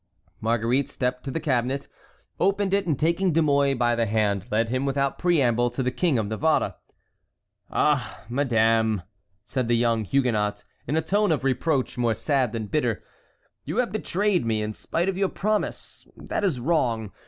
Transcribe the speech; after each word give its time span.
Marguerite 0.39 0.89
stepped 0.89 1.23
to 1.25 1.29
the 1.29 1.39
cabinet, 1.39 1.87
opened 2.39 2.73
it, 2.73 2.87
and 2.87 2.97
taking 2.99 3.31
De 3.33 3.41
Mouy 3.43 3.75
by 3.75 3.93
the 3.93 4.07
hand 4.07 4.47
led 4.49 4.69
him 4.69 4.83
without 4.83 5.19
preamble 5.19 5.69
to 5.69 5.83
the 5.83 5.91
King 5.91 6.17
of 6.17 6.25
Navarre. 6.25 6.73
"Ah! 7.69 8.25
madame," 8.27 9.03
said 9.43 9.67
the 9.67 9.77
young 9.77 10.03
Huguenot, 10.03 10.63
in 10.87 10.97
a 10.97 11.03
tone 11.03 11.31
of 11.31 11.43
reproach 11.43 11.99
more 11.99 12.15
sad 12.15 12.51
than 12.51 12.65
bitter, 12.65 13.03
"you 13.63 13.77
have 13.77 13.91
betrayed 13.91 14.43
me 14.43 14.63
in 14.63 14.73
spite 14.73 15.07
of 15.07 15.19
your 15.19 15.29
promise; 15.29 16.07
that 16.17 16.43
is 16.43 16.59
wrong. 16.59 17.11